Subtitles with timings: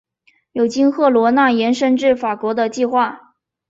[0.53, 3.35] 有经赫罗纳延伸至法国的计划。